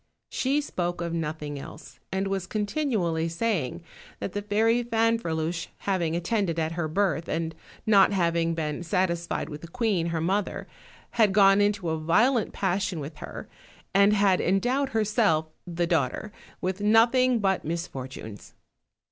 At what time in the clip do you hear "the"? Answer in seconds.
4.33-4.41, 9.61-9.67, 15.67-15.85